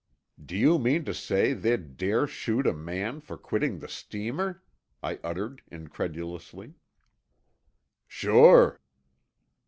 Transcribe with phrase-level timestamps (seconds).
[0.43, 4.63] "Do you mean to say they'd dare shoot a man for quitting the steamer?"
[5.03, 6.73] I uttered incredulously.
[8.07, 8.81] "Sure."